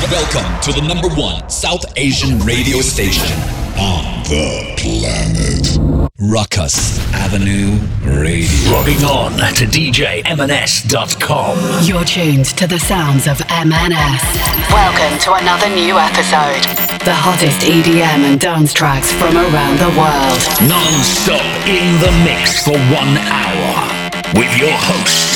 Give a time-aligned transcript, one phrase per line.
[0.00, 3.36] Welcome to the number one South Asian radio station
[3.76, 5.76] on the planet.
[6.18, 7.76] Rukus Avenue
[8.06, 8.70] Radio.
[8.70, 11.58] Logging on to DJMNS.com.
[11.84, 14.22] You're tuned to the sounds of MNS.
[14.70, 16.62] Welcome to another new episode.
[17.04, 20.40] The hottest EDM and dance tracks from around the world.
[20.70, 24.06] Non-stop in the mix for one hour.
[24.34, 25.27] With your host,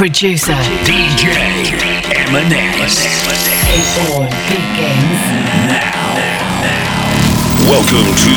[0.00, 0.56] Producer
[0.88, 1.28] DJ
[2.32, 3.04] MNS.
[3.68, 4.24] It all
[5.68, 6.16] Now,
[7.68, 8.34] welcome to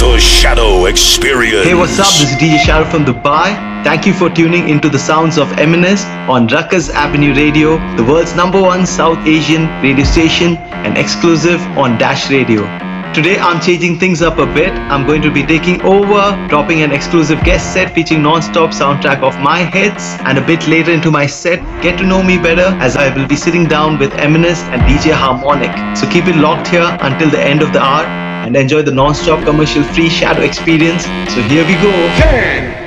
[0.00, 1.66] the Shadow Experience.
[1.66, 2.06] Hey, what's up?
[2.06, 3.52] This is DJ Shadow from Dubai.
[3.84, 8.34] Thank you for tuning into the sounds of MNS on Rukus Avenue Radio, the world's
[8.34, 12.83] number one South Asian radio station and exclusive on Dash Radio.
[13.14, 14.72] Today I'm changing things up a bit.
[14.90, 19.38] I'm going to be taking over, dropping an exclusive guest set featuring non-stop soundtrack of
[19.38, 22.96] my hits, and a bit later into my set, get to know me better as
[22.96, 25.70] I will be sitting down with MNS and DJ Harmonic.
[25.96, 29.44] So keep it locked here until the end of the hour and enjoy the non-stop
[29.44, 31.04] commercial free shadow experience.
[31.32, 31.92] So here we go.
[32.18, 32.86] 10,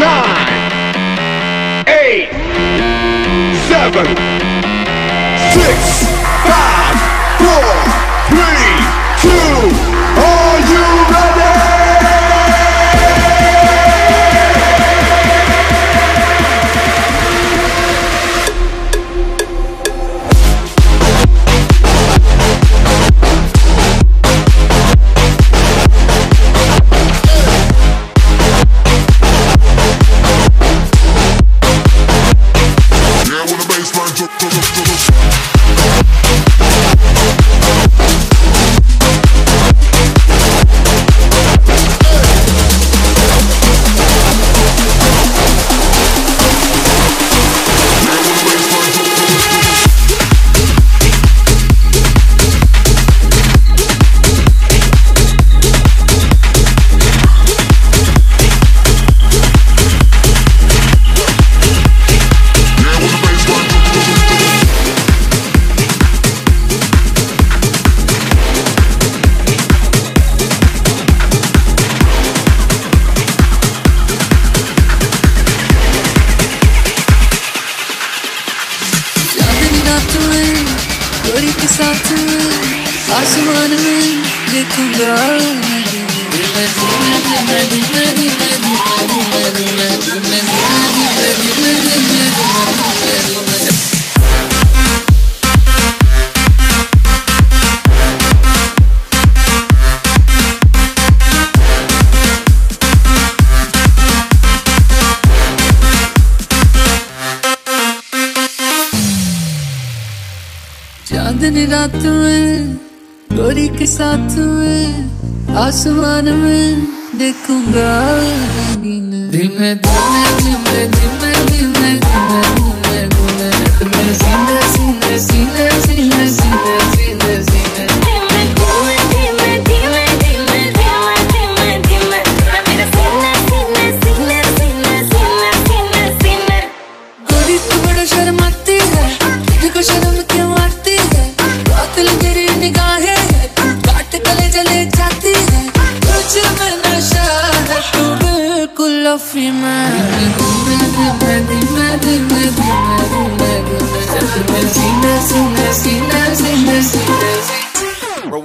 [0.00, 2.32] 9, 8,
[3.68, 4.16] 7,
[5.52, 6.11] 6,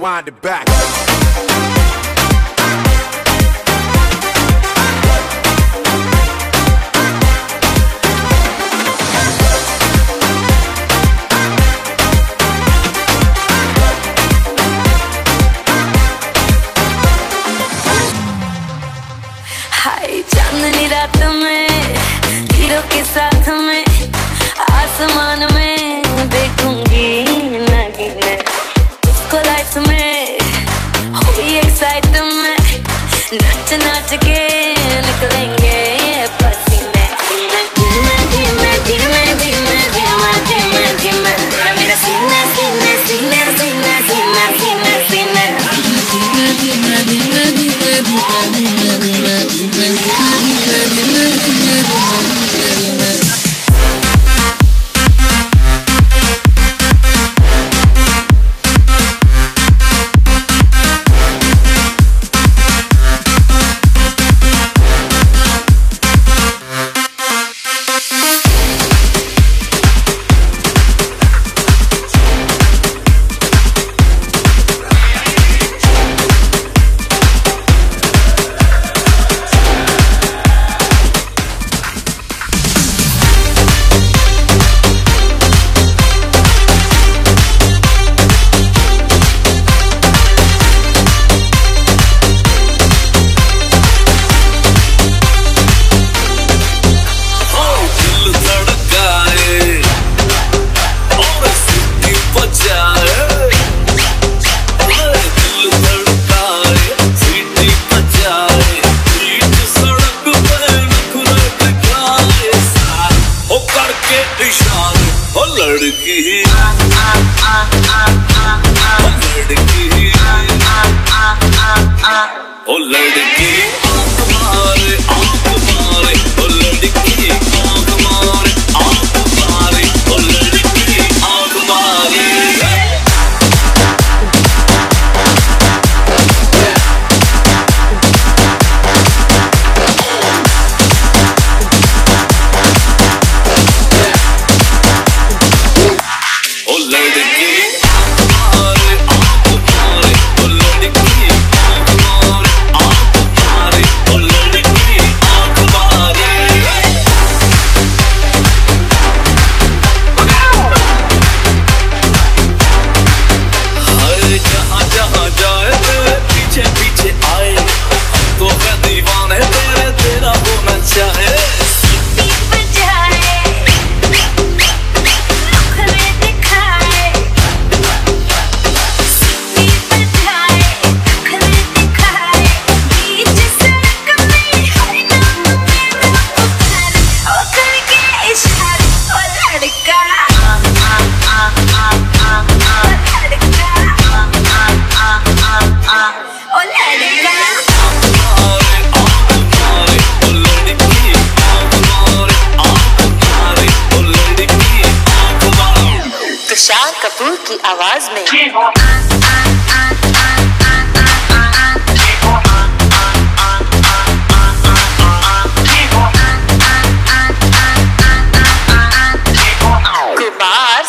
[0.08, 1.17] find it back.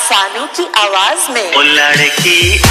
[0.10, 2.64] सानू की आवाज़ में। लड़की।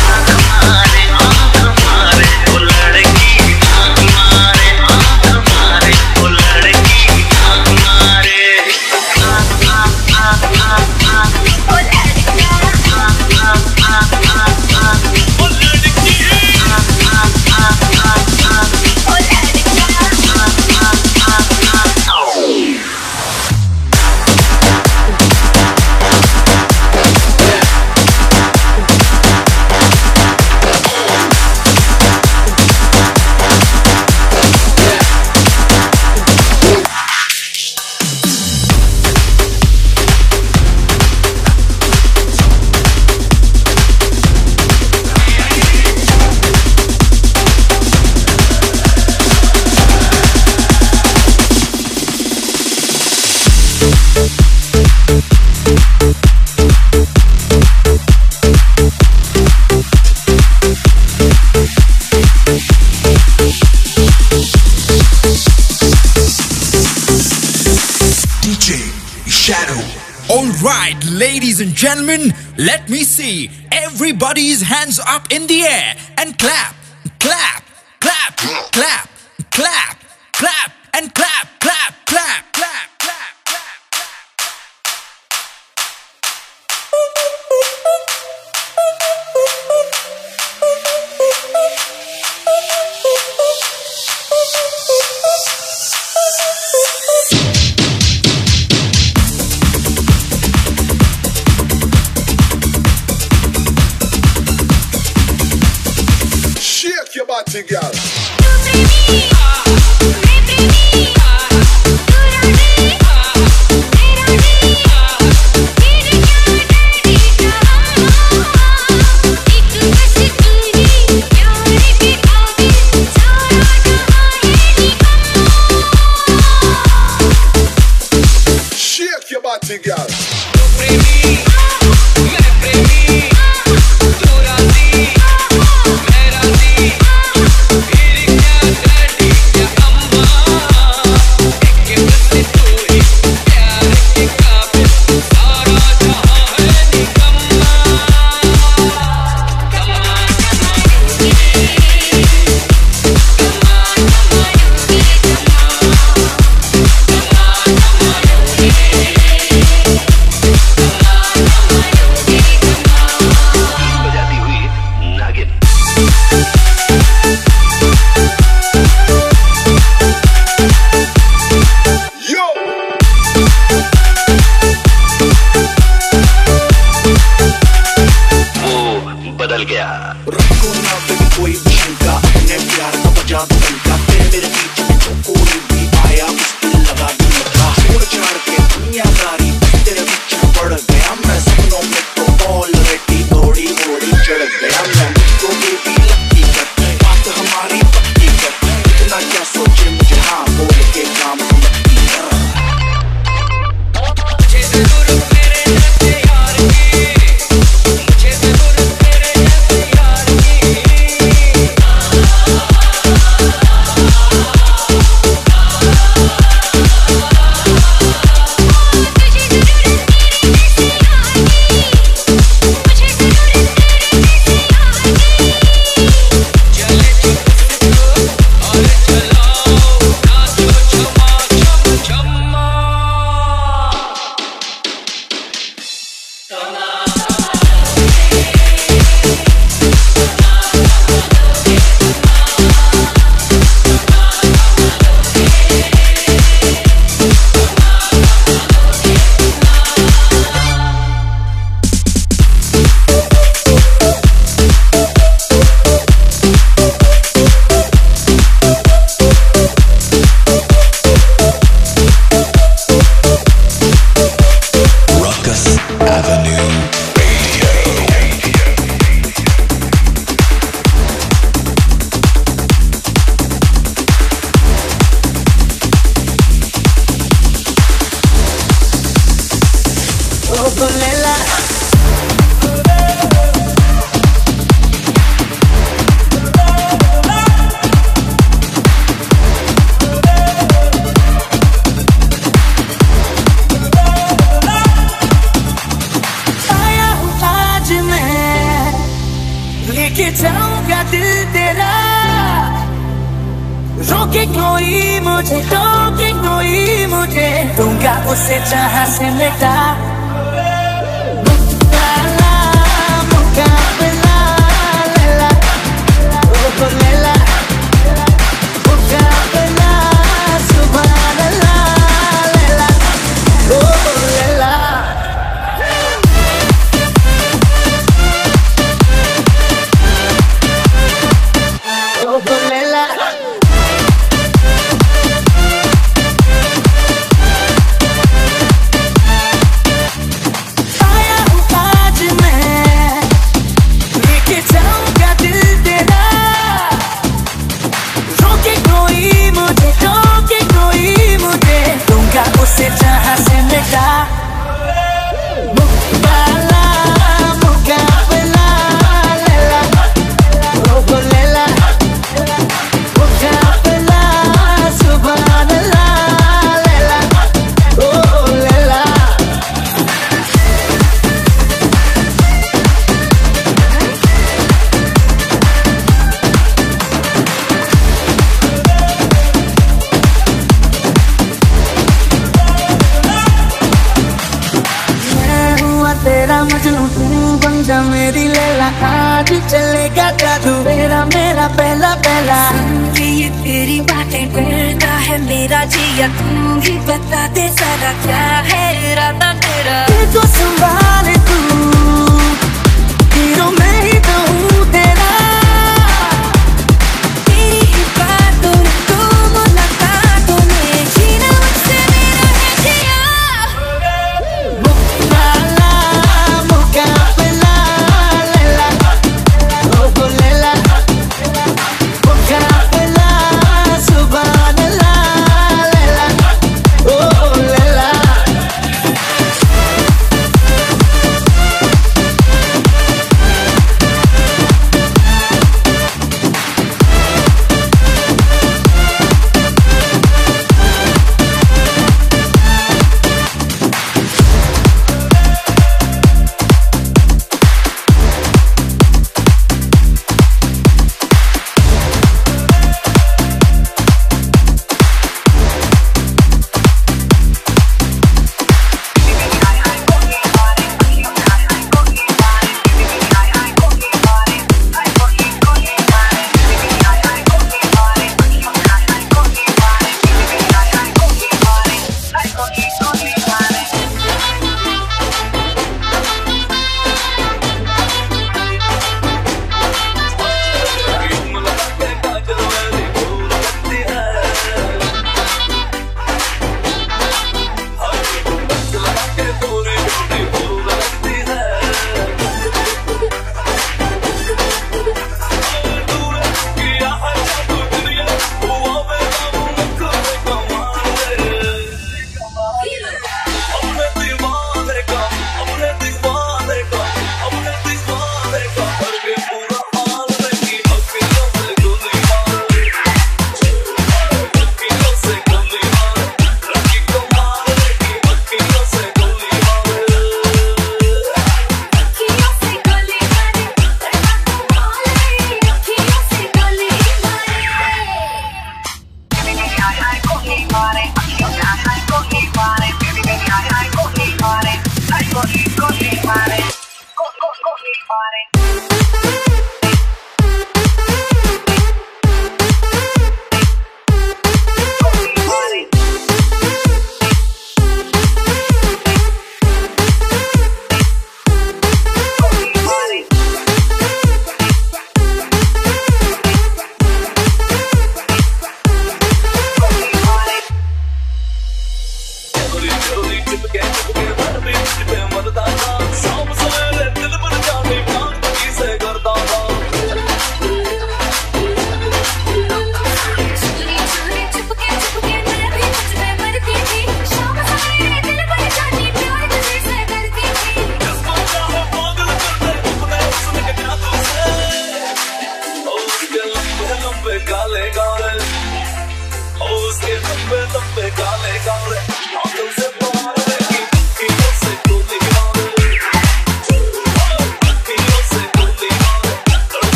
[73.70, 75.94] everybody's hands up in the air.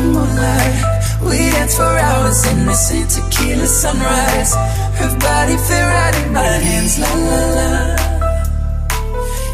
[0.00, 0.76] on moonlight.
[1.22, 4.54] We danced for hours in the same tequila sunrise.
[4.98, 7.72] Her body fit right in my hands, la la la.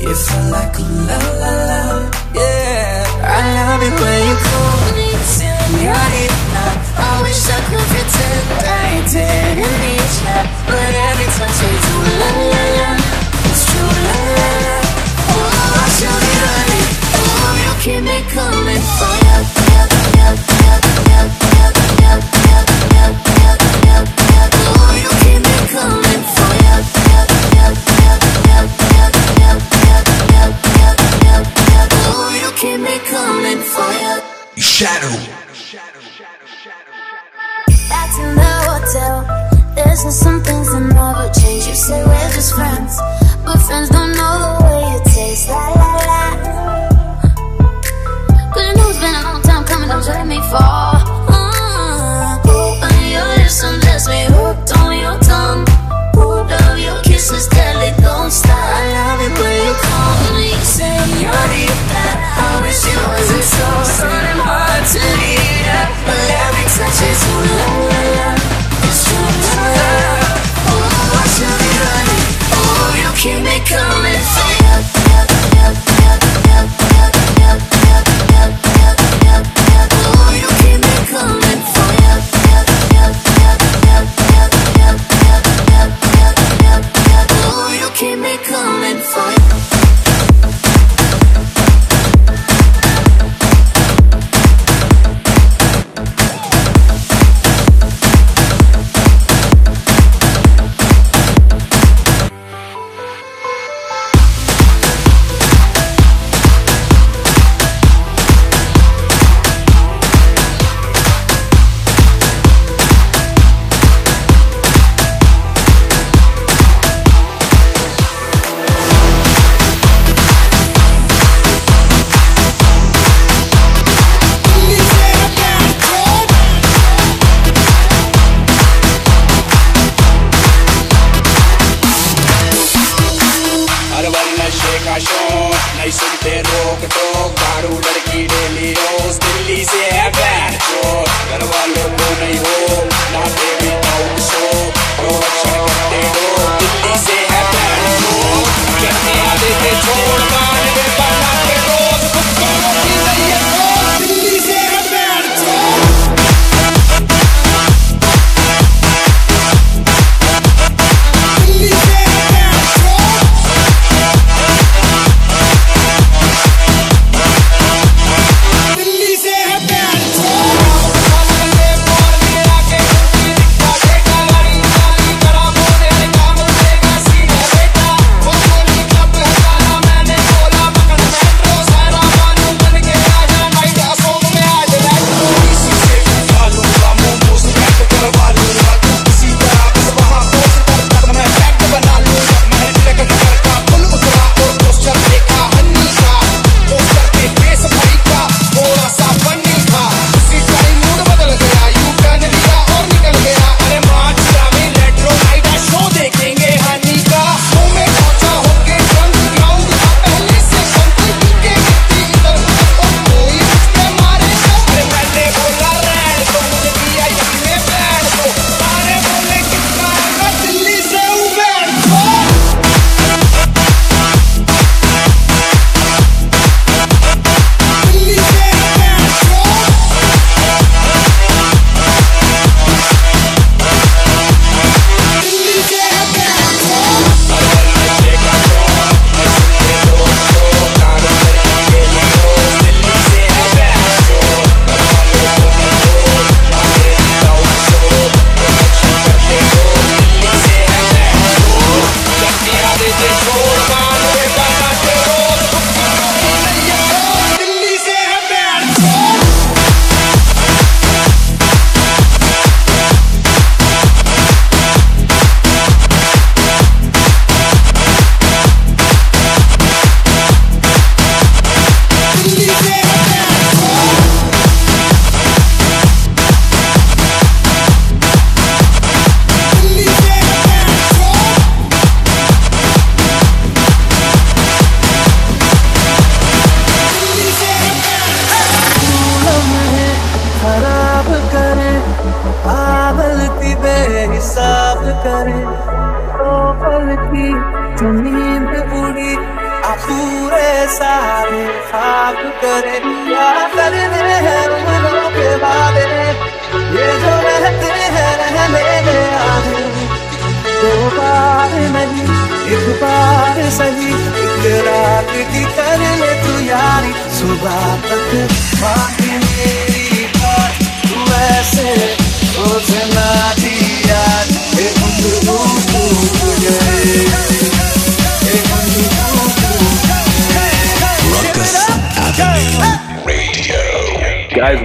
[0.08, 1.82] It felt like a la la la,
[2.34, 3.34] yeah.
[3.36, 6.64] I love it when you call me señorita.
[6.96, 12.30] I wish I could pretend I didn't need ya, but every touch she do la
[12.52, 12.90] la la,
[13.48, 14.76] it's true la la la.
[15.32, 16.75] Oh, I should be running
[17.86, 20.95] keep me coming for you.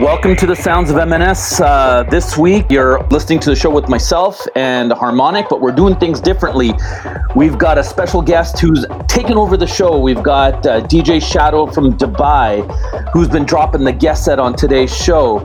[0.02, 1.62] Welcome to the Sounds of MNS.
[1.64, 5.96] Uh, this week, you're listening to the show with myself and Harmonic, but we're doing
[5.96, 6.74] things differently.
[7.36, 10.00] We've got a special guest who's taken over the show.
[10.00, 12.66] We've got uh, DJ Shadow from Dubai,
[13.14, 15.40] who's been dropping the guest set on today's show.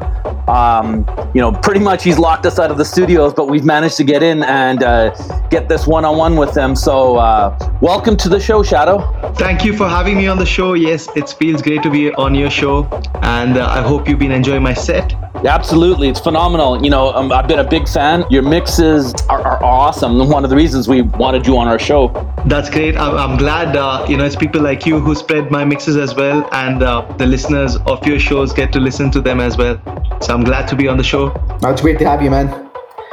[0.49, 1.05] Um,
[1.35, 4.05] you know, pretty much he's locked us out of the studios, but we've managed to
[4.05, 5.11] get in and uh,
[5.49, 6.77] get this one on one with them.
[6.77, 8.99] So, uh, welcome to the show, Shadow.
[9.35, 10.75] Thank you for having me on the show.
[10.75, 12.85] Yes, it feels great to be on your show,
[13.23, 15.15] and uh, I hope you've been enjoying my set.
[15.45, 16.83] Absolutely, it's phenomenal.
[16.83, 18.25] You know, um, I've been a big fan.
[18.31, 20.17] Your mixes are, are awesome.
[20.29, 22.09] One of the reasons we wanted you on our show.
[22.47, 22.97] That's great.
[22.97, 26.15] I'm, I'm glad, uh, you know, it's people like you who spread my mixes as
[26.15, 29.81] well, and uh, the listeners of your shows get to listen to them as well.
[30.21, 31.29] So I'm glad to be on the show.
[31.63, 32.69] No, it's great to have you, man.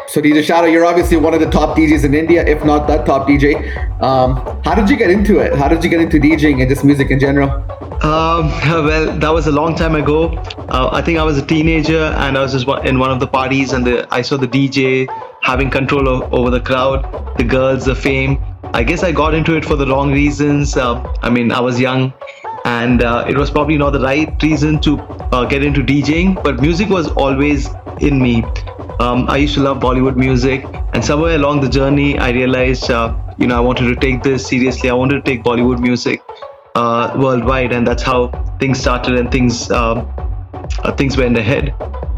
[0.09, 3.05] So DJ Shadow, you're obviously one of the top DJs in India, if not that
[3.05, 3.53] top DJ.
[4.01, 5.55] Um, how did you get into it?
[5.55, 7.49] How did you get into DJing and just music in general?
[8.03, 8.49] Um,
[8.89, 10.31] well, that was a long time ago.
[10.67, 13.27] Uh, I think I was a teenager and I was just in one of the
[13.27, 15.07] parties and the, I saw the DJ
[15.43, 18.43] having control o- over the crowd, the girls, the fame.
[18.73, 20.75] I guess I got into it for the wrong reasons.
[20.75, 22.11] Uh, I mean, I was young
[22.65, 26.61] and uh, it was probably not the right reason to uh, get into DJing, but
[26.61, 28.43] music was always in me.
[28.99, 33.15] Um, I used to love Bollywood music, and somewhere along the journey, I realized, uh,
[33.37, 34.89] you know, I wanted to take this seriously.
[34.89, 36.21] I wanted to take Bollywood music
[36.75, 38.27] uh, worldwide, and that's how
[38.59, 40.11] things started and things um,
[40.83, 41.75] uh, things went ahead.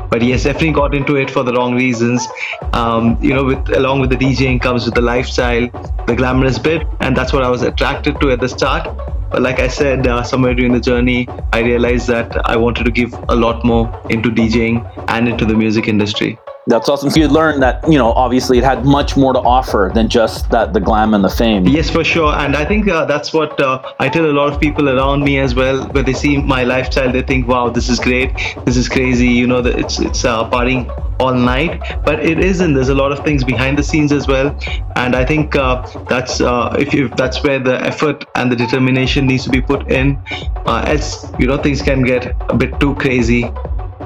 [0.09, 2.27] But yes, definitely got into it for the wrong reasons.
[2.73, 5.67] Um, you know, with along with the DJing comes with the lifestyle,
[6.07, 8.87] the glamorous bit, and that's what I was attracted to at the start.
[9.35, 12.89] But like I said, uh, somewhere during the journey, I realized that I wanted to
[12.89, 16.39] give a lot more into DJing and into the music industry.
[16.67, 17.11] That's awesome.
[17.11, 20.49] So you learned that, you know, obviously it had much more to offer than just
[20.49, 21.67] that the glam and the fame.
[21.67, 22.33] Yes, for sure.
[22.33, 25.37] And I think uh, that's what uh, I tell a lot of people around me
[25.37, 25.87] as well.
[25.89, 28.33] When they see my lifestyle, they think, "Wow, this is great.
[28.65, 32.73] This is crazy." You know, it's it's uh, partying all night, but it isn't.
[32.73, 34.57] There's a lot of things behind the scenes as well.
[34.95, 39.27] And I think uh, that's uh, if you that's where the effort and the determination
[39.27, 40.19] needs to be put in.
[40.65, 43.51] Uh, else, you know, things can get a bit too crazy.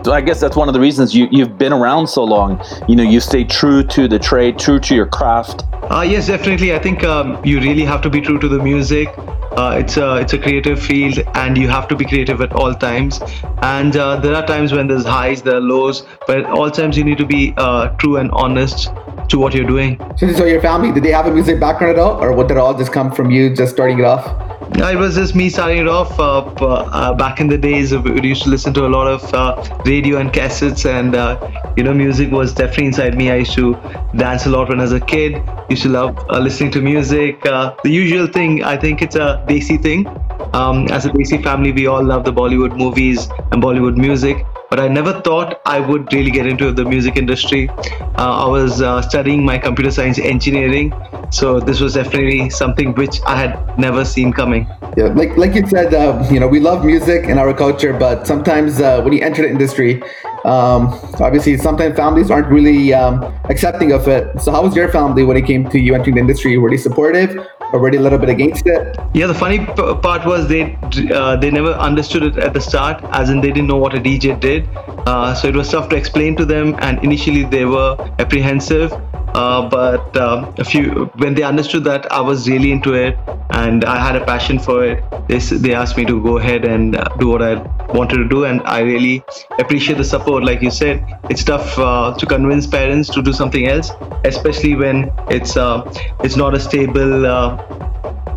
[0.04, 2.64] So I guess that's one of the reasons you, you've been around so long.
[2.88, 5.66] You know, you stay true to the trade, true to your craft.
[5.92, 6.74] Uh, yes, definitely.
[6.74, 9.10] I think um, you really have to be true to the music.
[9.18, 12.74] Uh, it's a it's a creative field, and you have to be creative at all
[12.74, 13.20] times.
[13.62, 16.98] And uh, there are times when there's highs, there are lows, but at all times
[16.98, 18.90] you need to be uh, true and honest
[19.30, 20.00] to what you're doing.
[20.18, 22.58] So, so your family, did they have a music background at all, or would it
[22.58, 24.46] all just come from you just starting it off?
[24.72, 26.18] It was just me starting it off.
[26.20, 29.82] Uh, uh, back in the days, we used to listen to a lot of uh,
[29.86, 33.32] radio and cassettes, and uh, you know, music was definitely inside me.
[33.32, 33.74] I used to
[34.16, 35.42] dance a lot when I was a kid.
[35.70, 37.46] Used to love uh, listening to music.
[37.46, 38.64] Uh, the usual thing.
[38.64, 40.08] I think it's a Desi thing.
[40.54, 44.46] Um, as a Desi family, we all love the Bollywood movies and Bollywood music.
[44.70, 47.70] But I never thought I would really get into the music industry.
[47.70, 50.94] Uh, I was uh, studying my computer science engineering,
[51.32, 54.68] so this was definitely something which I had never seen coming.
[54.96, 58.28] Yeah, like like you said, uh, you know, we love music and our culture, but
[58.28, 60.04] sometimes uh, when you enter the industry,
[60.46, 60.88] um,
[61.20, 64.42] obviously sometimes families aren't really um, accepting of it.
[64.42, 66.58] So how was your family when it came to you entering the industry?
[66.58, 68.98] Were they supportive, or were they a little bit against it?
[69.14, 70.78] Yeah, the funny p- part was they
[71.14, 74.00] uh, they never understood it at the start, as in they didn't know what a
[74.00, 74.68] DJ did.
[75.06, 78.94] Uh, so it was tough to explain to them, and initially they were apprehensive.
[79.34, 83.18] Uh, but um, a few when they understood that I was really into it
[83.52, 86.96] and I had a passion for it, they they asked me to go ahead and
[86.96, 87.56] uh, do what I
[87.94, 89.24] wanted to do, and I really
[89.60, 90.44] appreciate the support.
[90.44, 93.92] Like you said, it's tough uh, to convince parents to do something else,
[94.26, 95.84] especially when it's uh,
[96.24, 97.26] it's not a stable.
[97.26, 97.56] Uh,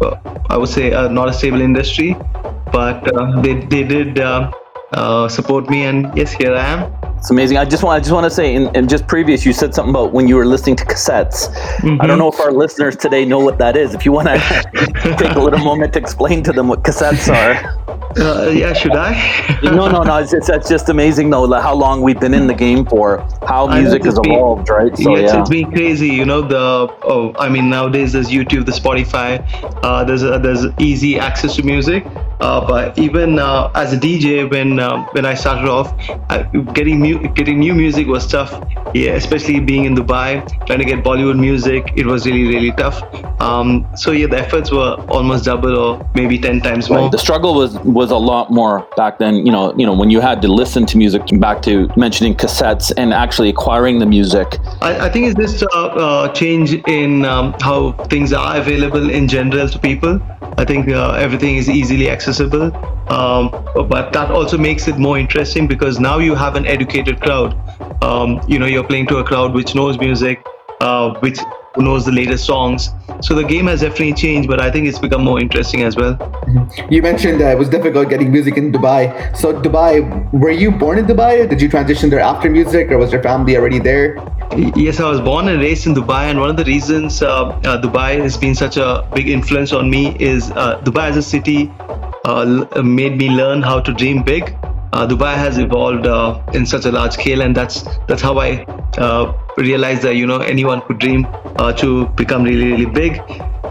[0.02, 0.18] uh,
[0.50, 2.16] I would say not a stable industry,
[2.72, 3.02] but
[3.42, 4.18] they they did
[4.94, 7.12] uh, uh, support me, and yes, here I am.
[7.16, 7.56] It's amazing.
[7.56, 9.90] I just want I just want to say, in, in just previous, you said something
[9.94, 11.48] about when you were listening to cassettes.
[12.00, 13.94] I don't know if our listeners today know what that is.
[13.94, 14.38] If you want to
[15.18, 17.82] take a little moment to explain to them what cassettes are.
[18.18, 19.58] Uh, yeah, should I?
[19.62, 20.18] no, no, no.
[20.18, 23.66] It's, it's, it's just amazing though how long we've been in the game for, how
[23.68, 24.96] music has been- evolved, right?
[24.96, 25.40] So yeah, it's, yeah.
[25.40, 26.08] it's been crazy.
[26.08, 29.46] You know the oh, I mean nowadays there's YouTube, the Spotify.
[29.84, 32.04] Uh, there's a, there's easy access to music.
[32.42, 35.94] Uh, but even uh, as a DJ, when uh, when I started off,
[36.28, 36.42] uh,
[36.78, 38.52] getting mu- getting new music was tough.
[38.94, 40.30] Yeah, especially being in Dubai,
[40.66, 42.98] trying to get Bollywood music, it was really really tough.
[43.40, 46.98] Um, so yeah, the efforts were almost double or maybe ten times more.
[46.98, 47.12] Right.
[47.12, 49.46] The struggle was was a lot more back then.
[49.46, 51.22] You know, you know when you had to listen to music.
[51.38, 54.58] Back to mentioning cassettes and actually acquiring the music.
[54.80, 59.28] I, I think it's just a uh, change in um, how things are available in
[59.28, 60.20] general to people.
[60.58, 63.50] I think uh, everything is easily accessible, um,
[63.88, 67.54] but that also makes it more interesting because now you have an educated crowd.
[68.02, 70.44] Um, you know, you're playing to a crowd which knows music,
[70.80, 71.38] uh, which
[71.76, 72.90] knows the latest songs.
[73.20, 76.18] So the game has definitely changed, but I think it's become more interesting as well.
[76.90, 79.36] You mentioned uh, it was difficult getting music in Dubai.
[79.36, 81.44] So Dubai, were you born in Dubai?
[81.44, 84.16] Or did you transition there after music, or was your family already there?
[84.76, 87.80] Yes, I was born and raised in Dubai, and one of the reasons uh, uh,
[87.80, 91.70] Dubai has been such a big influence on me is uh, Dubai as a city
[92.24, 94.54] made me learn how to dream big.
[94.92, 98.64] Uh, Dubai has evolved uh, in such a large scale, and that's that's how I
[98.98, 103.18] uh, realized that you know anyone could dream uh, to become really really big.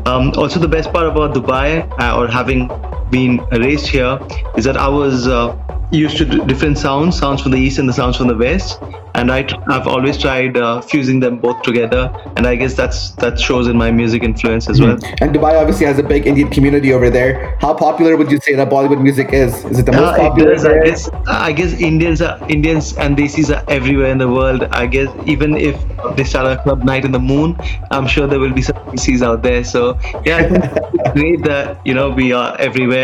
[0.05, 2.69] Um, also, the best part about Dubai uh, or having
[3.11, 4.19] been raised here
[4.57, 5.55] is that I was uh,
[5.91, 8.79] used to d- different sounds, sounds from the east and the sounds from the west,
[9.13, 12.03] and I t- I've always tried uh, fusing them both together,
[12.37, 14.97] and I guess that's that shows in my music influence as well.
[15.19, 17.57] And Dubai obviously has a big Indian community over there.
[17.59, 19.65] How popular would you say that Bollywood music is?
[19.65, 20.53] Is it the most Uh, popular?
[20.53, 21.09] does, I guess.
[21.27, 24.63] I guess Indians are Indians and Desis are everywhere in the world.
[24.83, 25.75] I guess even if
[26.15, 27.57] they start a club night in the moon,
[27.91, 29.65] I'm sure there will be some Desis out there.
[29.65, 29.83] So
[30.29, 33.00] yeah, I think it's great that you know we are everywhere,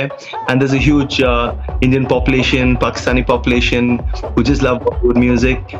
[0.47, 3.97] and there's a huge uh, Indian population, Pakistani population
[4.33, 5.75] who just love Bollywood music,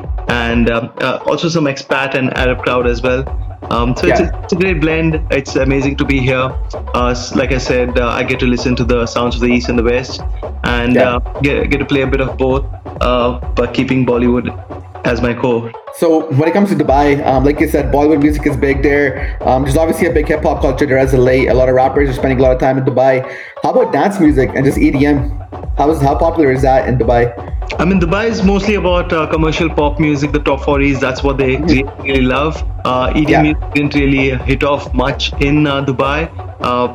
[0.46, 3.22] and um, uh, also some expat and Arab crowd as well.
[3.76, 5.16] Um, so it's, a, it's a great blend.
[5.38, 6.46] It's amazing to be here.
[7.00, 9.68] Uh, like I said, uh, I get to listen to the sounds of the East
[9.70, 10.22] and the West,
[10.64, 11.16] and Yeah.
[11.16, 12.66] uh, get, get to play a bit of both,
[13.02, 14.48] uh, but keeping Bollywood
[15.08, 15.72] as my core.
[15.96, 19.38] So when it comes to Dubai, um, like you said, Bollywood music is big there.
[19.42, 21.48] Um, there's obviously a big hip hop culture there as of late.
[21.48, 23.14] A lot of rappers are spending a lot of time in Dubai.
[23.64, 25.18] How about dance music and just EDM?
[25.78, 27.22] How is how popular is that in Dubai?
[27.80, 31.00] I mean, Dubai is mostly about uh, commercial pop music, the top 40s.
[31.00, 32.64] That's what they really, really love.
[32.86, 33.42] Uh, EDM Yeah.
[33.44, 36.30] music didn't really hit off much in uh, Dubai.
[36.62, 36.88] Uh,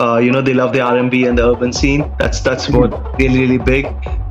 [0.00, 2.04] uh, you know, they love the R&B and the urban scene.
[2.18, 3.86] That's that's what really, really big.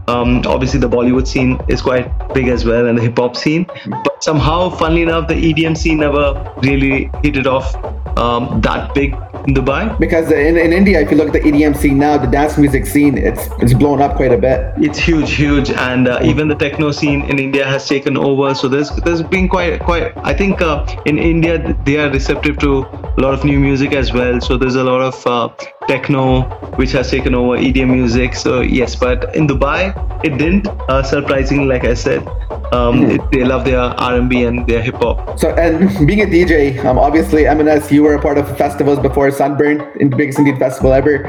[0.09, 3.65] Um, obviously, the Bollywood scene is quite big as well, and the hip hop scene.
[4.05, 6.25] But somehow, funnily enough, the EDM scene never
[6.63, 7.75] really hit it off
[8.17, 9.13] um, that big
[9.47, 9.97] in Dubai.
[9.99, 12.85] Because in, in India, if you look at the EDM scene now, the dance music
[12.85, 14.73] scene, it's it's blown up quite a bit.
[14.77, 18.53] It's huge, huge, and uh, even the techno scene in India has taken over.
[18.55, 20.13] So there's there's been quite quite.
[20.17, 22.79] I think uh, in India they are receptive to
[23.17, 24.41] a lot of new music as well.
[24.41, 25.49] So there's a lot of uh,
[25.89, 26.43] techno
[26.79, 28.35] which has taken over EDM music.
[28.35, 29.91] So yes, but in Dubai
[30.23, 30.67] it didn't.
[30.67, 32.25] Uh, surprisingly, like I said,
[32.71, 35.39] um, it, they love their R&B and their hip hop.
[35.39, 39.31] So and being a DJ, um, obviously MNS, you were a part of festivals before
[39.31, 41.27] Sunburn, in the biggest Indian festival ever.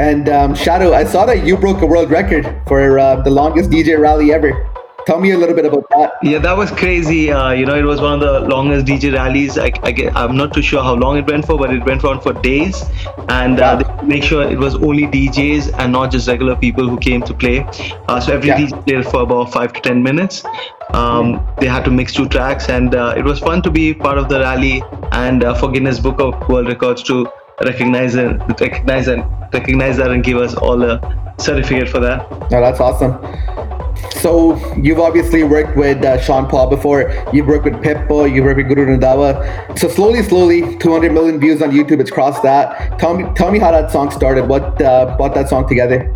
[0.00, 3.70] And um, Shadow, I saw that you broke a world record for uh, the longest
[3.70, 4.50] DJ rally ever.
[5.08, 6.18] Tell me a little bit about that.
[6.22, 7.32] Yeah, that was crazy.
[7.32, 9.56] Uh, you know, it was one of the longest DJ rallies.
[9.56, 12.20] I, I I'm not too sure how long it went for, but it went on
[12.20, 12.84] for days.
[13.30, 16.98] And uh, they make sure it was only DJs and not just regular people who
[16.98, 17.60] came to play.
[18.06, 18.58] Uh, so every Yeah.
[18.58, 20.44] DJ played for about five to ten minutes.
[20.92, 24.18] Um, They had to mix two tracks, and uh, it was fun to be part
[24.18, 24.82] of the rally
[25.24, 27.26] and uh, for Guinness Book of World Records to
[27.60, 32.30] recognize and recognize and recognize that and give us all a certificate for that.
[32.50, 33.18] No, that's awesome.
[34.20, 37.12] So you've obviously worked with uh, Sean Paul before.
[37.32, 38.32] You've worked with Pitbull.
[38.32, 39.78] You've worked with Guru Randhawa.
[39.78, 42.00] So slowly, slowly, 200 million views on YouTube.
[42.00, 42.98] It's crossed that.
[42.98, 44.48] Tell me, tell me how that song started.
[44.48, 46.12] What uh, brought that song together?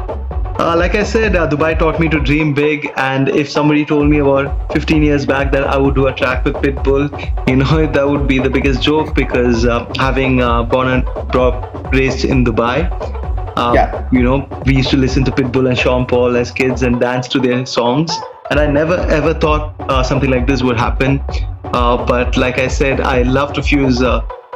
[0.63, 4.09] Uh, like I said, uh, Dubai taught me to dream big, and if somebody told
[4.09, 7.09] me about 15 years back that I would do a track with Pitbull,
[7.49, 11.93] you know, that would be the biggest joke because uh, having uh, born and brought,
[11.93, 12.77] raised in Dubai,
[13.57, 14.09] uh, Yeah.
[14.13, 17.27] you know, we used to listen to Pitbull and Sean Paul as kids and dance
[17.29, 18.17] to their songs,
[18.51, 21.21] and I never ever thought uh, something like this would happen.
[21.65, 24.01] Uh, but like I said, I love to fuse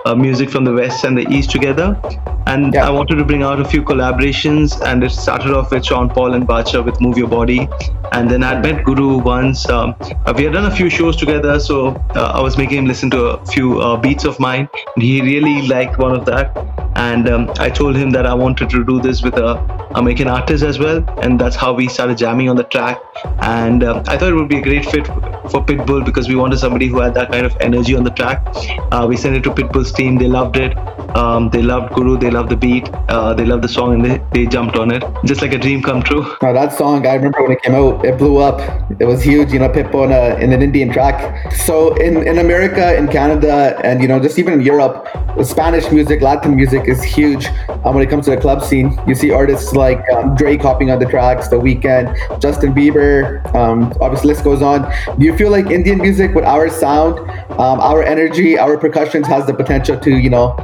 [0.07, 2.01] uh, music from the west and the east together.
[2.47, 6.09] And I wanted to bring out a few collaborations, and it started off with Sean
[6.09, 7.69] Paul and Bacha with Move Your Body.
[8.13, 9.69] And then I'd met Guru once.
[9.69, 12.87] Um, uh, we had done a few shows together, so uh, I was making him
[12.87, 16.76] listen to a few uh, beats of mine, and he really liked one of that.
[16.97, 19.51] And um, I told him that I wanted to do this with a
[19.95, 22.99] American artist as well, and that's how we started jamming on the track.
[23.41, 26.59] And um, I thought it would be a great fit for Pitbull because we wanted
[26.59, 28.43] somebody who had that kind of energy on the track.
[28.93, 30.77] Uh, we sent it to Pitbull's team; they loved it.
[31.17, 34.23] Um, they loved Guru, they loved the beat, uh, they loved the song, and they,
[34.35, 36.37] they jumped on it, just like a dream come true.
[36.43, 38.61] Now that song, I remember when it came out, it blew up.
[39.01, 41.51] It was huge, you know, Pitbull in, a, in an Indian track.
[41.53, 45.09] So in, in America, in Canada, and you know, just even in Europe,
[45.43, 47.47] Spanish music, Latin music is huge.
[47.85, 50.91] Um, when it comes to the club scene, you see artists like um, Drake hopping
[50.91, 53.43] on the tracks, The Weeknd, Justin Bieber.
[53.55, 54.83] Um, obviously, list goes on.
[55.19, 57.19] Do you feel like Indian music with our sound,
[57.53, 60.55] um, our energy, our percussions has the potential to, you know,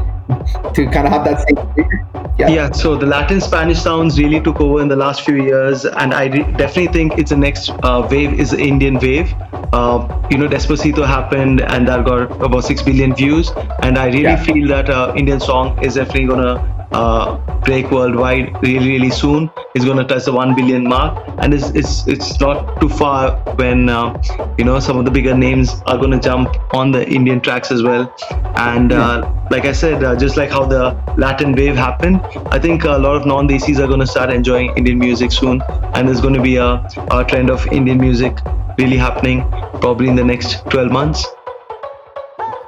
[0.75, 2.03] to kind of have that same
[2.39, 2.49] yeah.
[2.49, 6.14] yeah so the latin spanish sounds really took over in the last few years and
[6.14, 9.35] i re- definitely think it's the next uh, wave is the indian wave
[9.73, 9.99] uh,
[10.31, 13.53] you know despacito happened and that got about 6 billion views
[13.83, 14.45] and i really yeah.
[14.45, 19.51] feel that uh, indian song is definitely gonna uh, break worldwide really really soon.
[19.74, 21.26] It's going to touch the 1 billion mark.
[21.38, 24.22] And it's it's, it's not too far when uh,
[24.59, 27.70] you know some of the bigger names are going to jump on the indian tracks
[27.70, 28.14] as well.
[28.57, 32.20] And uh, like i said uh, just like how the latin wave happened
[32.57, 35.62] i think a lot of non-desis are going to start enjoying indian music soon.
[35.95, 36.70] And there's going to be a,
[37.11, 38.38] a trend of indian music
[38.78, 39.43] really happening
[39.80, 41.26] probably in the next 12 months.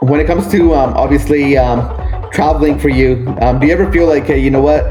[0.01, 1.81] When it comes to um, obviously um,
[2.35, 4.85] traveling for you, um, do you ever feel like, hey, you know what,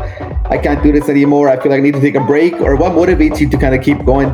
[0.49, 1.49] I can't do this anymore.
[1.49, 3.75] I feel like I need to take a break, or what motivates you to kind
[3.75, 4.29] of keep going?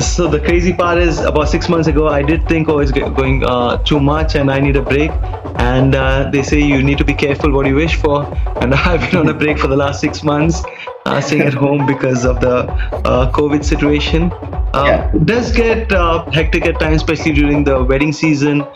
[0.00, 3.44] So the crazy part is, about six months ago, I did think, oh, it's going
[3.44, 5.10] uh, too much, and I need a break.
[5.56, 8.24] And uh, they say you need to be careful what you wish for.
[8.60, 10.62] And I've been on a break for the last six months,
[11.06, 12.70] uh, staying at home because of the
[13.04, 14.32] uh, COVID situation.
[14.74, 15.12] Uh, yeah.
[15.24, 18.66] Does get uh, hectic at times, especially during the wedding season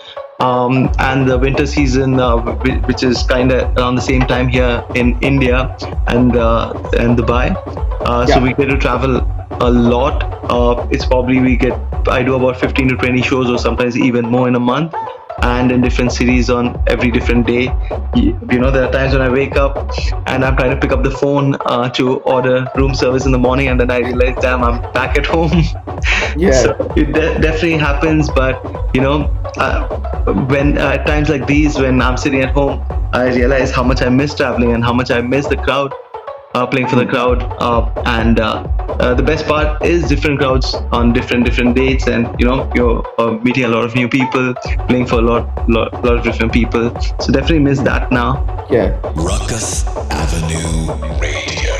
[0.41, 2.37] um, and the winter season, uh,
[2.87, 5.77] which is kind of around the same time here in India
[6.09, 7.55] and uh, and Dubai.
[8.07, 8.35] Uh, yeah.
[8.35, 9.17] So we get to travel
[9.61, 10.23] a lot.
[10.51, 11.79] Uh, it's probably we get
[12.09, 14.95] I do about 15 to 20 shows, or sometimes even more in a month
[15.43, 17.65] and in different cities on every different day.
[18.15, 19.91] You know, there are times when I wake up
[20.27, 23.39] and I'm trying to pick up the phone uh, to order room service in the
[23.39, 25.63] morning, and then I realize, damn, I'm back at home.
[26.37, 26.53] Yeah.
[26.53, 28.63] so it de- definitely happens, but
[28.95, 33.71] you know, when uh, at times like these, when I'm sitting at home, I realize
[33.71, 35.93] how much I miss traveling and how much I miss the crowd
[36.57, 37.43] uh, playing for the crowd.
[37.61, 38.65] Uh, and uh,
[39.01, 43.05] uh, the best part is different crowds on different different dates, and you know you're
[43.21, 44.55] uh, meeting a lot of new people,
[44.89, 46.91] playing for a lot, lot lot of different people.
[47.21, 48.67] So definitely miss that now.
[48.71, 48.99] Yeah.
[49.15, 51.75] Rukus Avenue Radio.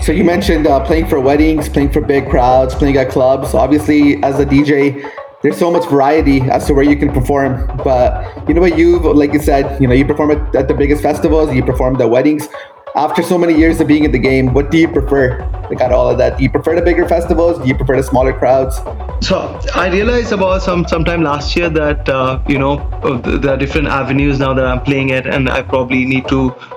[0.00, 3.54] So you mentioned uh, playing for weddings, playing for big crowds, playing at clubs.
[3.54, 5.10] Obviously, as a DJ,
[5.46, 7.66] there's so much variety as to where you can perform.
[7.84, 10.74] But you know what, you like you said, you know, you perform at, at the
[10.74, 12.48] biggest festivals, you perform at weddings
[12.96, 15.38] after so many years of being in the game, what do you prefer?
[15.68, 17.58] Like out all of that, do you prefer the bigger festivals?
[17.58, 18.76] Do you prefer the smaller crowds?
[19.20, 22.76] So I realized about some sometime last year that uh, you know
[23.20, 26.75] there are different avenues now that I'm playing at, and I probably need to uh,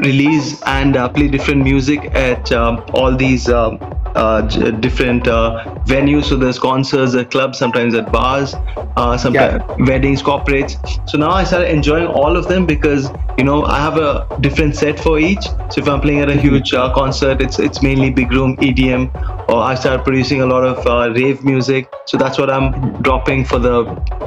[0.00, 3.78] release and uh, play different music at um, all these um,
[4.14, 4.42] uh,
[4.80, 6.24] different uh, venues.
[6.24, 8.54] So there's concerts at clubs, sometimes at bars,
[8.96, 9.76] uh, sometimes yeah.
[9.86, 10.76] weddings, corporates.
[11.08, 14.76] So now I started enjoying all of them because you know I have a different
[14.76, 15.44] set for each.
[15.70, 16.40] So if I'm playing at a mm-hmm.
[16.40, 19.02] huge uh, concert, it's it's mainly big room EDM,
[19.48, 21.88] or I start producing a lot of uh, rave music.
[22.06, 23.84] So that's what I'm dropping for the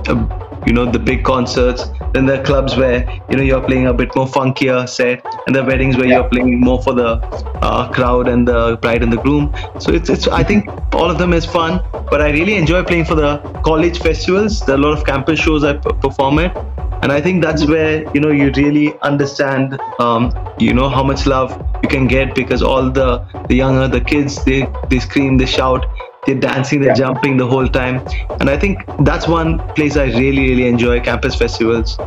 [0.08, 3.00] uh, you know the big concerts then there are clubs where
[3.30, 5.11] you know you're playing a bit more funkier set
[5.46, 6.20] and the weddings where yeah.
[6.20, 7.10] you're playing more for the
[7.62, 11.18] uh, crowd and the bride and the groom so it's it's i think all of
[11.18, 11.82] them is fun
[12.12, 15.40] but i really enjoy playing for the college festivals there are a lot of campus
[15.40, 16.56] shows i perform at
[17.04, 21.26] and i think that's where you know you really understand um, you know how much
[21.26, 21.52] love
[21.84, 23.10] you can get because all the
[23.50, 25.86] the younger the kids they they scream they shout
[26.26, 26.96] they're dancing, they're yeah.
[26.96, 28.06] jumping the whole time.
[28.40, 31.98] And I think that's one place I really, really enjoy campus festivals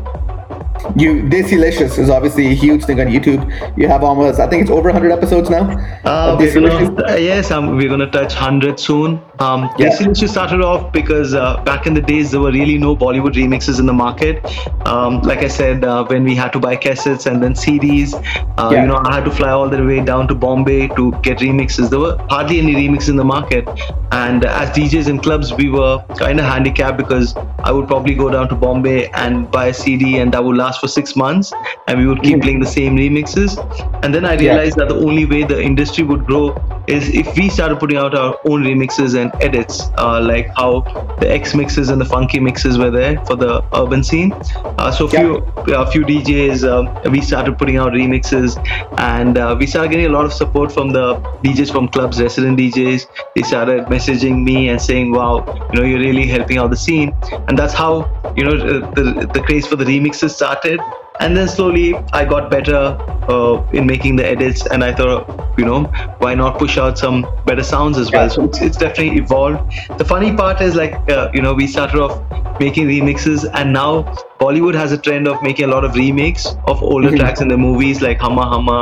[0.96, 3.42] you Desilicious is obviously a huge thing on YouTube.
[3.76, 5.64] You have almost, I think it's over 100 episodes now.
[6.04, 9.20] Uh, we're gonna, uh, yes, um, we're gonna touch 100 soon.
[9.40, 9.88] Um, yeah.
[9.88, 13.80] Desilicious started off because uh, back in the days there were really no Bollywood remixes
[13.80, 14.44] in the market.
[14.86, 18.14] Um, like I said, uh, when we had to buy cassettes and then CDs,
[18.58, 18.82] uh, yeah.
[18.82, 21.90] you know, I had to fly all the way down to Bombay to get remixes.
[21.90, 23.68] There were hardly any remixes in the market,
[24.12, 28.30] and as DJs in clubs, we were kind of handicapped because I would probably go
[28.30, 31.52] down to Bombay and buy a CD, and that would last for six months
[31.86, 32.42] and we would keep mm.
[32.42, 33.56] playing the same remixes
[34.02, 34.84] and then i realized yeah.
[34.84, 36.44] that the only way the industry would grow
[36.86, 40.80] is if we started putting out our own remixes and edits, uh, like how
[41.20, 44.32] the X mixes and the funky mixes were there for the urban scene.
[44.32, 45.36] Uh, so a few
[45.74, 48.56] a few DJs, um, we started putting out remixes,
[48.98, 52.58] and uh, we started getting a lot of support from the DJs from clubs, resident
[52.58, 53.06] DJs.
[53.36, 57.14] They started messaging me and saying, "Wow, you know, you're really helping out the scene,"
[57.48, 57.92] and that's how
[58.36, 60.80] you know the the craze for the remixes started
[61.20, 62.96] and then slowly i got better
[63.34, 64.66] uh, in making the edits.
[64.66, 65.84] And i thought you know
[66.18, 68.28] why not push out some better sounds as well?
[68.28, 69.72] So it's, it's definitely evolved.
[69.98, 72.20] The funny part is like uh, you know we started off
[72.60, 73.48] making remixes.
[73.54, 74.02] And now
[74.40, 77.18] bollywood has a trend of making a lot of remakes of older Mhm.
[77.20, 78.80] tracks in the movies like Humma Humma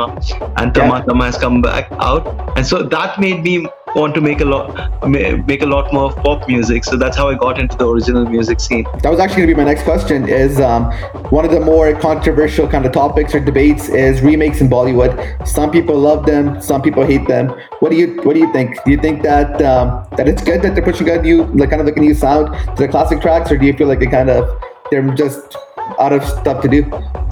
[0.57, 2.27] and Tamma Tamma has come back out.
[2.57, 3.65] And so that made me
[3.95, 5.09] want to make a lot
[5.45, 8.59] make a lot more pop music so that's how i got into the original music
[8.59, 10.27] scene That was actually going to be my next question.
[10.27, 10.91] Is um,
[11.29, 15.13] one of the more controversial kind of topics or debates is remakes in Bollywood.
[15.47, 17.53] Some people love them, some people hate them.
[17.79, 18.83] What do you What do you think?
[18.83, 21.81] Do you think that um, that it's good that they're pushing a new, like kind
[21.81, 24.07] of like a new sound to the classic tracks, or do you feel like they
[24.07, 24.49] kind of
[24.89, 25.55] they're just
[25.99, 26.83] out of stuff to do?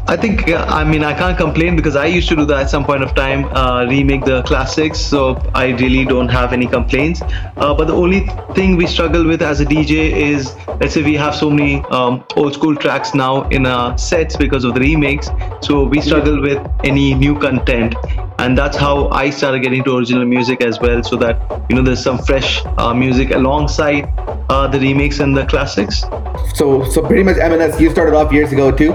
[0.07, 2.83] I think, I mean, I can't complain because I used to do that at some
[2.83, 4.99] point of time, uh, remake the classics.
[4.99, 7.21] So I really don't have any complaints.
[7.21, 11.15] Uh, but the only thing we struggle with as a DJ is, let's say we
[11.15, 15.29] have so many um, old school tracks now in our sets because of the remakes.
[15.61, 17.95] So we struggle with any new content.
[18.39, 21.37] And that's how I started getting to original music as well, so that
[21.69, 24.11] you know there's some fresh uh, music alongside
[24.49, 26.01] uh, the remakes and the classics.
[26.55, 28.93] So so pretty much MNS you started off years ago too,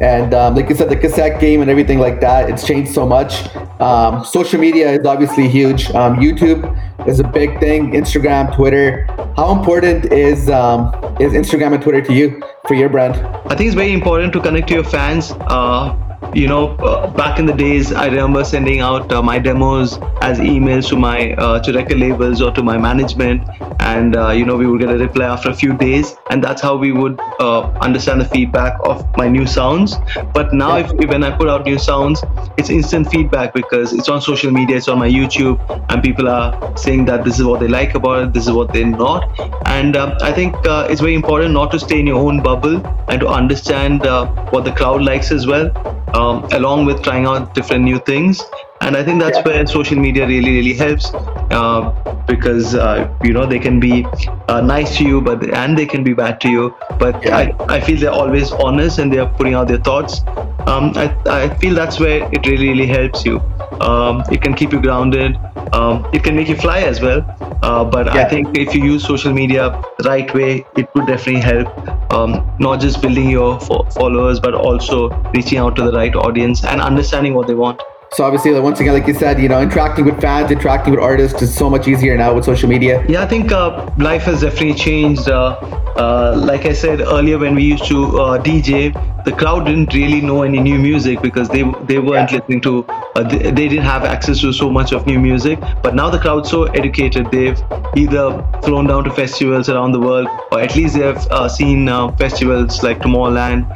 [0.00, 3.06] and um, like you said the cassette game and everything like that it's changed so
[3.06, 3.54] much.
[3.80, 5.90] Um, social media is obviously huge.
[5.90, 6.64] Um, YouTube
[7.06, 7.92] is a big thing.
[7.92, 9.06] Instagram, Twitter.
[9.36, 13.14] How important is um, is Instagram and Twitter to you for your brand?
[13.46, 15.32] I think it's very important to connect to your fans.
[15.32, 19.98] Uh, you know, uh, back in the days, I remember sending out uh, my demos
[20.22, 23.48] as emails to my uh, to record labels or to my management,
[23.80, 26.62] and uh, you know, we would get a reply after a few days, and that's
[26.62, 29.96] how we would uh, understand the feedback of my new sounds.
[30.32, 32.22] But now, if, when I put out new sounds,
[32.56, 35.58] it's instant feedback because it's on social media, it's on my YouTube,
[35.88, 38.72] and people are saying that this is what they like about it, this is what
[38.72, 39.28] they're not,
[39.66, 42.84] and um, I think uh, it's very important not to stay in your own bubble
[43.08, 45.70] and to understand uh, what the crowd likes as well,
[46.14, 48.42] um, along with trying out different new things.
[48.82, 51.90] And I think that's where social media really, really helps uh,
[52.26, 54.06] because uh, you know they can be
[54.48, 56.74] uh, nice to you, but and they can be bad to you.
[56.98, 60.22] But I, I feel they're always honest and they're putting out their thoughts.
[60.66, 63.40] Um, I, I feel that's where it really, really helps you.
[63.80, 65.36] Um, it can keep you grounded.
[65.72, 67.24] Um, it can make you fly as well.
[67.62, 71.40] Uh, but I think if you use social media the right way, it would definitely
[71.40, 72.12] help.
[72.12, 76.64] Um, not just building your fo- followers, but also reaching out to the right audience
[76.64, 77.80] and understanding what they want.
[78.12, 81.00] So obviously, like, once again, like you said, you know, interacting with fans, interacting with
[81.00, 83.04] artists is so much easier now with social media.
[83.08, 85.28] Yeah, I think uh, life has definitely changed.
[85.28, 85.50] Uh,
[85.96, 88.92] uh, like I said earlier, when we used to uh, DJ,
[89.24, 93.22] the crowd didn't really know any new music because they they weren't listening to, uh,
[93.22, 95.60] they, they didn't have access to so much of new music.
[95.80, 97.62] But now the crowd's so educated, they've
[97.94, 101.88] either flown down to festivals around the world, or at least they have uh, seen
[101.88, 103.70] uh, festivals like Tomorrowland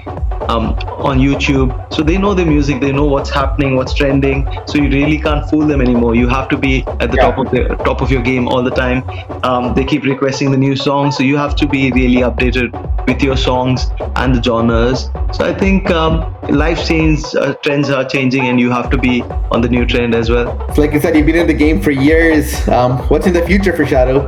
[0.49, 1.70] um, on YouTube.
[1.93, 4.24] So they know the music, they know what's happening, what's trending.
[4.66, 6.14] So you really can't fool them anymore.
[6.14, 8.70] You have to be at the top of the top of your game all the
[8.70, 9.03] time.
[9.43, 12.72] Um, they keep requesting the new songs, so you have to be really updated
[13.07, 15.11] with your songs and the genres.
[15.33, 19.22] So I think um, life change uh, trends are changing, and you have to be
[19.51, 20.49] on the new trend as well.
[20.75, 22.66] So like you said, you've been in the game for years.
[22.68, 24.20] Um, what's in the future for Shadow?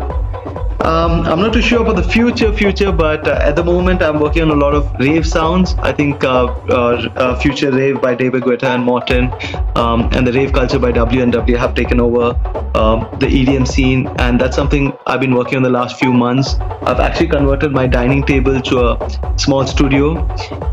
[0.80, 4.20] Um, I'm not too sure about the future, future, but uh, at the moment I'm
[4.20, 5.74] working on a lot of rave sounds.
[5.78, 9.32] I think uh, uh, uh, Future Rave by David Guetta and Morten,
[9.74, 12.34] um, and the rave culture by W&W have taken over
[12.76, 16.54] um, the EDM scene, and that's something I've been working on the last few months.
[16.82, 20.18] I've actually converted my dining table to a small studio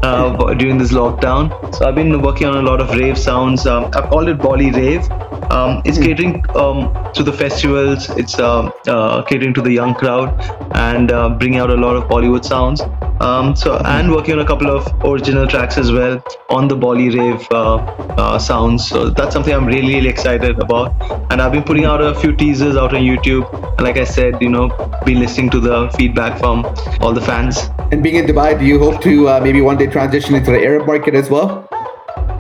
[0.03, 1.73] uh, during this lockdown.
[1.73, 3.65] So I've been working on a lot of rave sounds.
[3.65, 5.09] Um, I've called it Bolly Rave.
[5.49, 8.09] Um, it's catering um, to the festivals.
[8.11, 10.29] It's uh, uh, catering to the young crowd
[10.75, 12.81] and uh, bringing out a lot of Bollywood sounds.
[13.21, 17.09] Um, so and working on a couple of original tracks as well on the Bolly
[17.09, 18.87] Rave uh, uh, sounds.
[18.87, 20.95] So that's something I'm really really excited about.
[21.31, 23.47] And I've been putting out a few teasers out on YouTube.
[23.77, 24.67] And like I said, you know,
[25.05, 26.65] be listening to the feedback from
[26.99, 27.69] all the fans.
[27.91, 30.63] And being in Dubai, do you hope to uh, maybe one day transition into the
[30.63, 31.67] Arab market as well?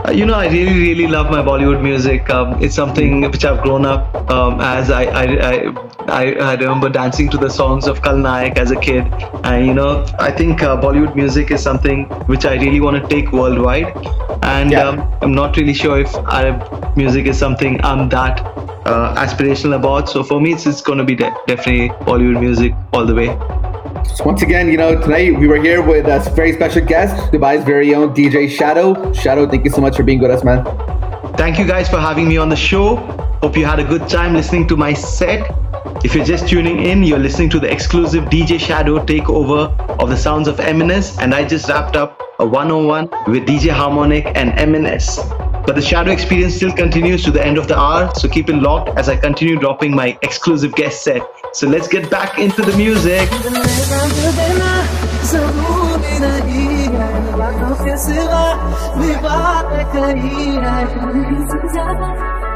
[0.05, 2.29] Uh, you know, I really, really love my Bollywood music.
[2.29, 6.89] Um, it's something which I've grown up um, as I, I, I I, I remember
[6.89, 9.05] dancing to the songs of Khalnayak as a kid.
[9.43, 13.07] And you know, I think uh, Bollywood music is something which I really want to
[13.07, 13.95] take worldwide.
[14.43, 18.39] And um, I'm not really sure if Arab music is something I'm that
[18.85, 20.09] uh, aspirational about.
[20.09, 23.27] So for me, it's, it's going to be de- definitely Bollywood music all the way.
[24.15, 27.63] So once again, you know, tonight we were here with a very special guest, Dubai's
[27.63, 29.13] very own DJ Shadow.
[29.13, 30.65] Shadow, thank you so much for being with us, man.
[31.37, 32.97] Thank you guys for having me on the show.
[33.41, 35.49] Hope you had a good time listening to my set.
[36.03, 40.17] If you're just tuning in, you're listening to the exclusive DJ Shadow takeover of the
[40.17, 45.65] sounds of MNS, and I just wrapped up a 101 with DJ Harmonic and MNS.
[45.65, 48.55] But the Shadow experience still continues to the end of the hour, so keep it
[48.57, 51.21] locked as I continue dropping my exclusive guest set.
[51.53, 53.29] So let's get back into the music.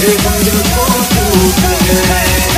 [0.00, 2.57] 别藏着躲不开。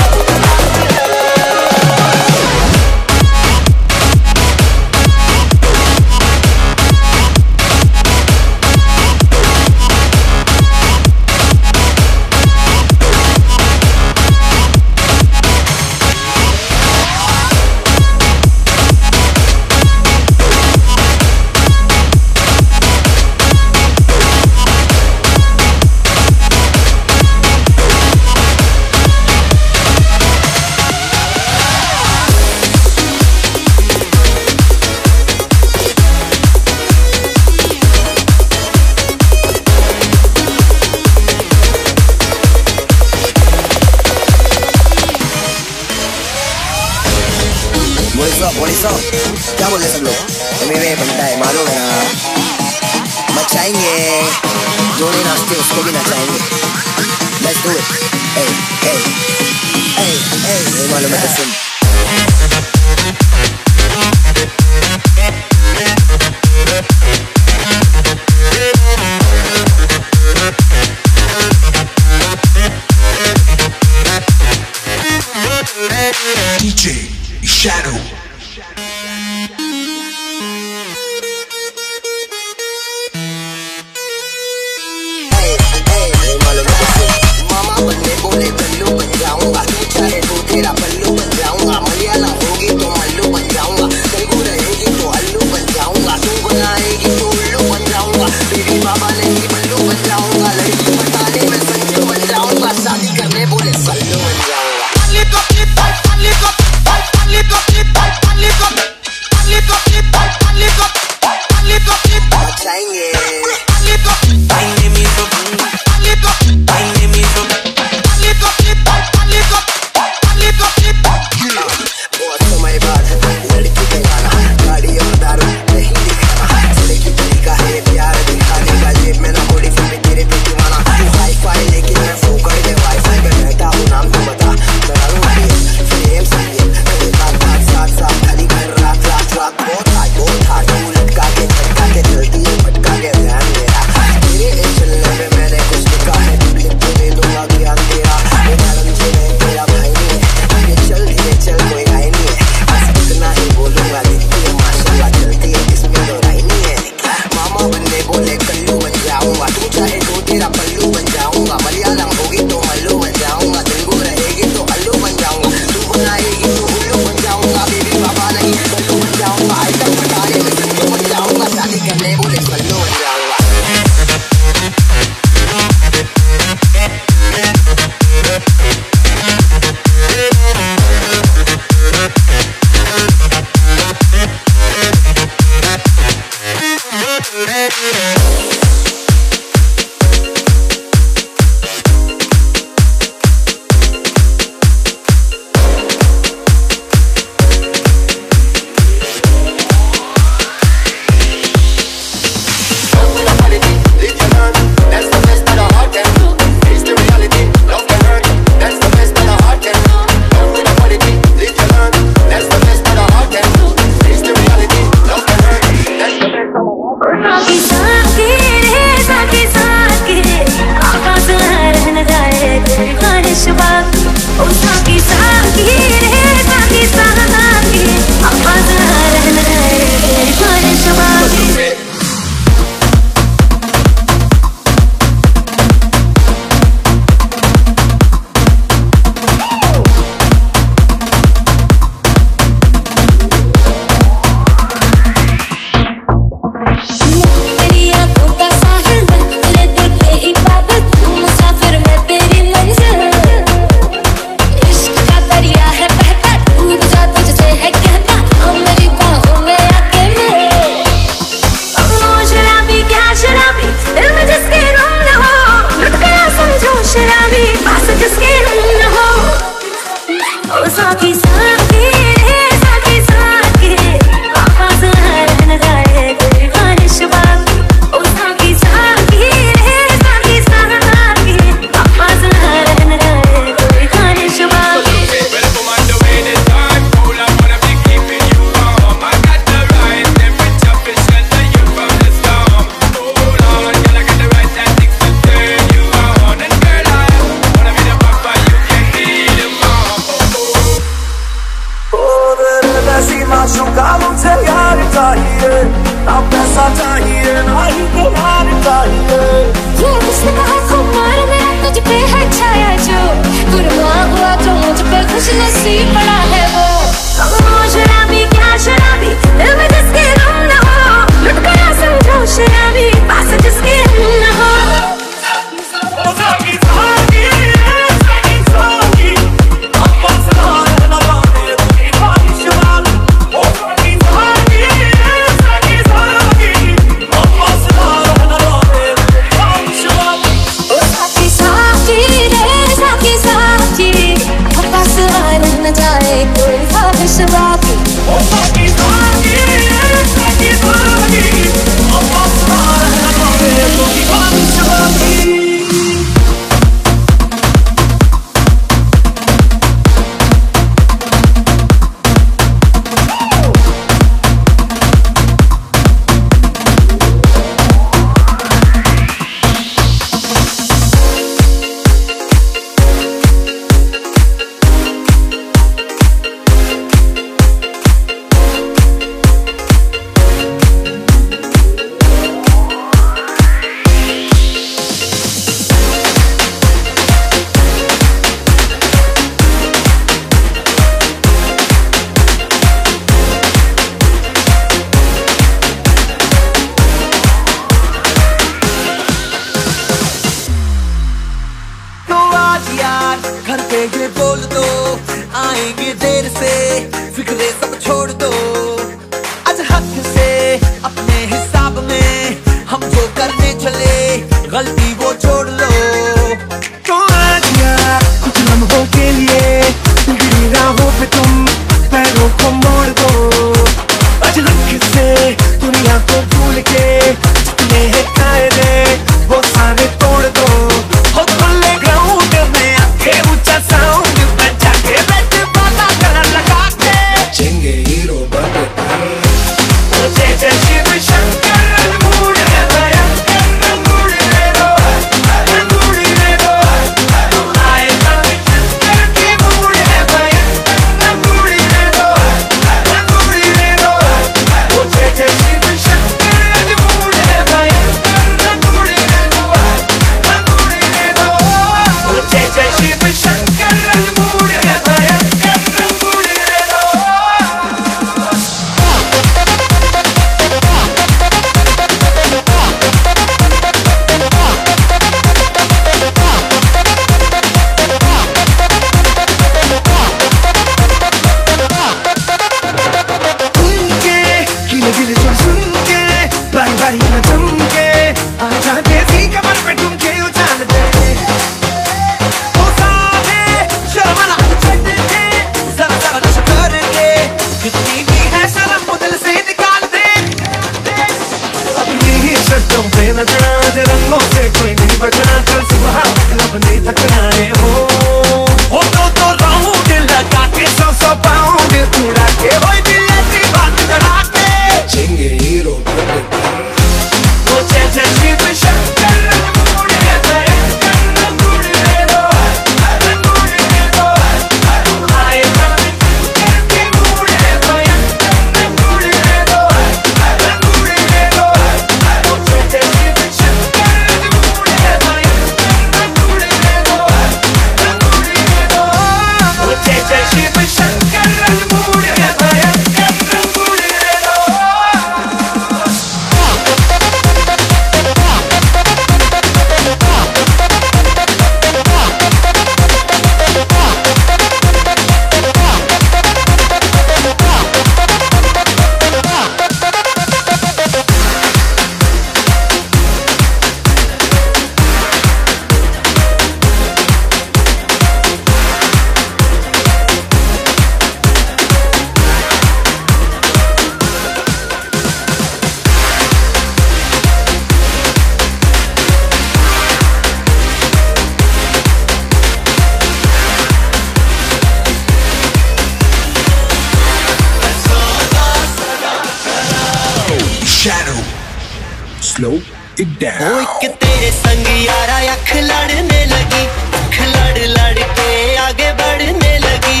[593.26, 593.42] down.
[593.42, 596.64] ਉਹ ਇੱਕ ਤੇਰੇ ਸੰਗ ਯਾਰਾ ਅੱਖ ਲੜਨੇ ਲੱਗੀ
[596.98, 598.28] ਅੱਖ ਲੜ ਲੜ ਕੇ
[598.68, 600.00] ਅੱਗੇ बढ़ने ਲੱਗੀ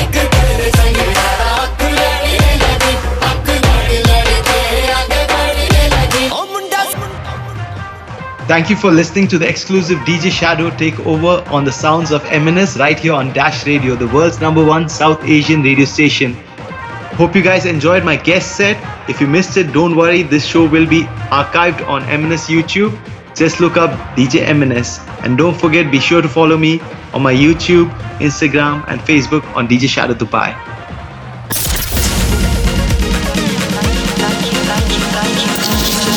[0.00, 2.94] ਇੱਕ ਤੇਰੇ ਸੰਗ ਯਾਰਾ ਅੱਖ ਲੜਨੇ ਲੱਗੀ
[3.30, 4.60] ਅੱਖ ਲੜ ਲੜ ਕੇ
[5.00, 6.84] ਅੱਗੇ बढ़ने ਲੱਗੀ ਉਹ ਮੁੰਡਾ
[8.52, 12.78] Thank you for listening to the exclusive DJ Shadow takeover on the sounds of MNS
[12.80, 16.34] right here on Dash Radio, the world's number one South Asian radio station.
[17.14, 18.76] Hope you guys enjoyed my guest set.
[19.08, 22.98] If you missed it, don't worry, this show will be archived on MNS YouTube.
[23.36, 24.98] Just look up DJ MNS.
[25.22, 26.80] And don't forget, be sure to follow me
[27.12, 30.56] on my YouTube, Instagram, and Facebook on DJ Shadow Dubai.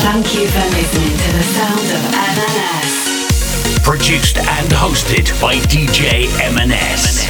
[0.06, 3.84] Thank you for listening to the sounds of MNS.
[3.84, 7.25] Produced and hosted by DJ MNS.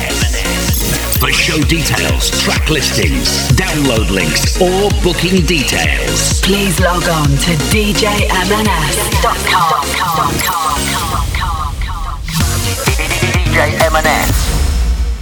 [1.20, 8.66] For show details, track listings, download links, or booking details, Please log on to djmns.com.
[13.22, 14.36] DJ MNS.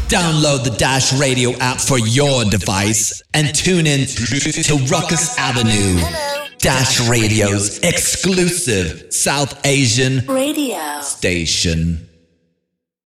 [0.09, 5.99] Download the Dash Radio app for your device and tune in to Rukus Avenue.
[6.59, 11.01] Dash Radio's exclusive South Asian Radio.
[11.01, 12.07] station.